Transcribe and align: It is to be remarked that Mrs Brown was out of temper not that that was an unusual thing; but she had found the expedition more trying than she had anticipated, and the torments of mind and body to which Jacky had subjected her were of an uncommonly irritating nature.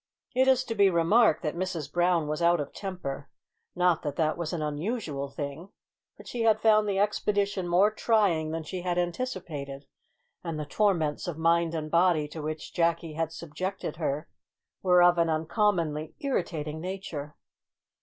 It 0.33 0.47
is 0.47 0.63
to 0.63 0.73
be 0.73 0.89
remarked 0.89 1.43
that 1.43 1.53
Mrs 1.55 1.93
Brown 1.93 2.27
was 2.27 2.41
out 2.41 2.59
of 2.59 2.73
temper 2.73 3.29
not 3.75 4.01
that 4.01 4.15
that 4.15 4.35
was 4.35 4.51
an 4.51 4.63
unusual 4.63 5.29
thing; 5.29 5.69
but 6.17 6.27
she 6.27 6.41
had 6.41 6.59
found 6.59 6.89
the 6.89 6.97
expedition 6.97 7.67
more 7.67 7.91
trying 7.91 8.49
than 8.49 8.63
she 8.63 8.81
had 8.81 8.97
anticipated, 8.97 9.85
and 10.43 10.59
the 10.59 10.65
torments 10.65 11.27
of 11.27 11.37
mind 11.37 11.75
and 11.75 11.91
body 11.91 12.27
to 12.29 12.41
which 12.41 12.73
Jacky 12.73 13.13
had 13.13 13.31
subjected 13.31 13.97
her 13.97 14.27
were 14.81 15.03
of 15.03 15.19
an 15.19 15.29
uncommonly 15.29 16.15
irritating 16.19 16.81
nature. 16.81 17.35